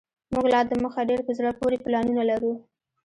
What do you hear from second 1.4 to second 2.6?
پوري پلانونه لرو